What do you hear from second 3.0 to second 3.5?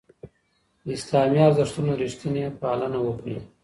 وکړئ.